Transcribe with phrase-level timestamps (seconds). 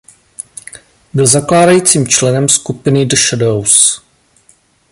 [1.13, 4.01] Byl zakládajícím členem skupiny The Shadows.